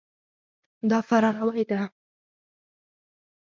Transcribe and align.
دا 0.89 0.99
فراروی 1.09 1.63
ده. 1.69 1.81